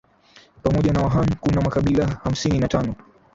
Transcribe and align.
Pamoja 0.63 0.93
na 0.93 1.01
Wahan 1.01 1.35
kuna 1.41 1.61
makabila 1.61 2.07
hamsini 2.07 2.59
na 2.59 2.67
tano 2.67 2.95